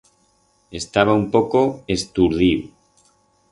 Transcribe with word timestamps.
Estaba 0.79 1.13
un 1.21 1.25
poco 1.35 1.61
esturdiu. 1.97 2.59